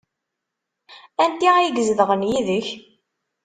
Anti 1.23 1.47
ay 1.49 1.71
izedɣen 1.81 2.27
yid-k? 2.29 2.67